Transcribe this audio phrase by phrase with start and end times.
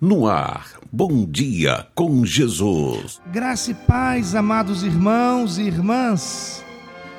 [0.00, 3.20] No ar, bom dia com Jesus.
[3.32, 6.64] Graça e paz, amados irmãos e irmãs.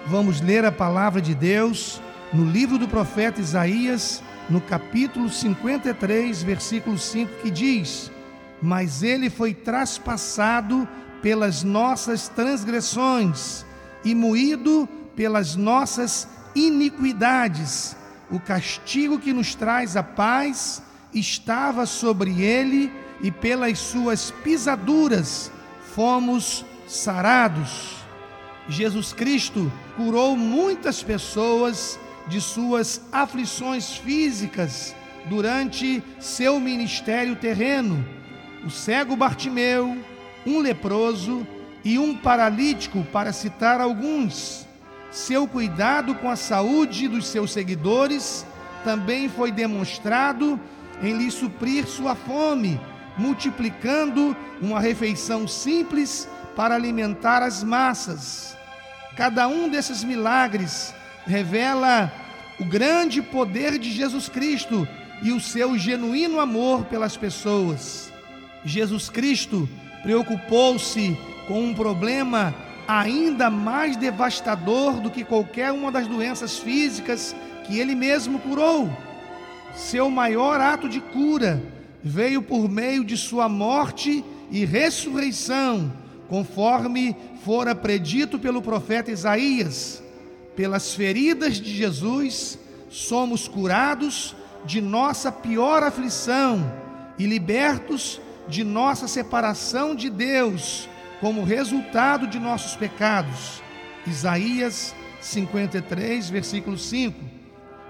[0.07, 6.97] Vamos ler a palavra de Deus no livro do profeta Isaías, no capítulo 53, versículo
[6.97, 8.09] 5, que diz:
[8.61, 10.87] Mas ele foi traspassado
[11.21, 13.65] pelas nossas transgressões
[14.05, 14.87] e moído
[15.17, 17.97] pelas nossas iniquidades.
[18.31, 20.81] O castigo que nos traz a paz
[21.13, 25.51] estava sobre ele e pelas suas pisaduras
[25.93, 27.97] fomos sarados.
[28.67, 38.05] Jesus Cristo curou muitas pessoas de suas aflições físicas durante seu ministério terreno.
[38.63, 39.97] O cego Bartimeu,
[40.45, 41.45] um leproso
[41.83, 44.67] e um paralítico, para citar alguns.
[45.11, 48.45] Seu cuidado com a saúde dos seus seguidores
[48.83, 50.59] também foi demonstrado
[51.01, 52.79] em lhe suprir sua fome,
[53.17, 58.57] multiplicando uma refeição simples para alimentar as massas.
[59.15, 60.93] Cada um desses milagres
[61.25, 62.11] revela
[62.59, 64.87] o grande poder de Jesus Cristo
[65.21, 68.11] e o seu genuíno amor pelas pessoas.
[68.63, 69.67] Jesus Cristo
[70.03, 72.53] preocupou-se com um problema
[72.87, 78.89] ainda mais devastador do que qualquer uma das doenças físicas que ele mesmo curou
[79.75, 81.61] seu maior ato de cura
[82.03, 85.91] veio por meio de sua morte e ressurreição,
[86.27, 90.03] conforme fora predito pelo profeta Isaías.
[90.55, 92.57] Pelas feridas de Jesus,
[92.89, 96.71] somos curados de nossa pior aflição
[97.17, 100.89] e libertos de nossa separação de Deus,
[101.21, 103.61] como resultado de nossos pecados.
[104.07, 107.38] Isaías 53, versículo 5.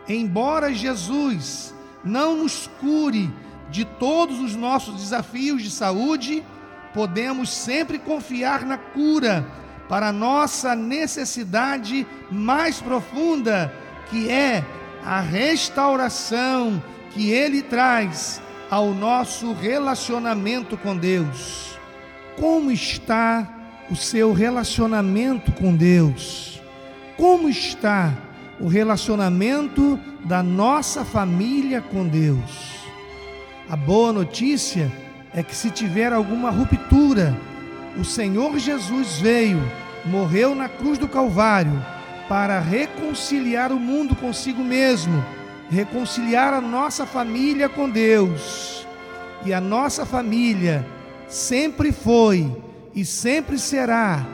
[0.10, 1.72] Embora Jesus
[2.04, 3.32] não nos cure
[3.70, 6.44] de todos os nossos desafios de saúde,
[6.96, 9.46] podemos sempre confiar na cura
[9.88, 13.72] para nossa necessidade mais profunda,
[14.10, 14.66] que é
[15.06, 16.82] a restauração
[17.12, 21.78] que Ele traz ao nosso relacionamento com Deus.
[22.36, 23.48] Como está
[23.90, 26.62] o seu relacionamento com Deus?
[27.18, 28.14] Como está
[28.60, 32.80] o relacionamento da nossa família com Deus.
[33.70, 34.92] A boa notícia
[35.34, 37.38] é que se tiver alguma ruptura,
[37.98, 39.62] o Senhor Jesus veio,
[40.06, 41.84] morreu na cruz do Calvário
[42.28, 45.24] para reconciliar o mundo consigo mesmo,
[45.70, 48.86] reconciliar a nossa família com Deus.
[49.46, 50.86] E a nossa família
[51.28, 52.52] sempre foi
[52.94, 54.26] e sempre será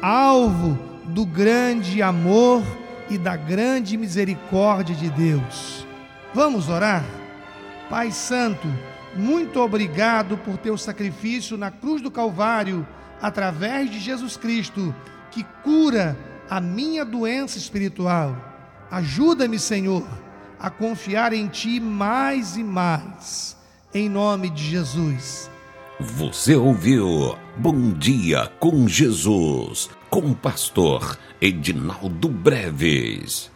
[0.00, 2.62] alvo do grande amor
[3.08, 5.86] e da grande misericórdia de Deus.
[6.34, 7.04] Vamos orar?
[7.88, 8.66] Pai Santo,
[9.14, 12.86] muito obrigado por teu sacrifício na cruz do Calvário,
[13.20, 14.94] através de Jesus Cristo,
[15.30, 16.16] que cura
[16.50, 18.36] a minha doença espiritual.
[18.90, 20.06] Ajuda-me, Senhor,
[20.58, 23.56] a confiar em Ti mais e mais.
[23.94, 25.50] Em nome de Jesus.
[25.98, 33.50] Você ouviu Bom Dia com Jesus, com o pastor Edinaldo Breves.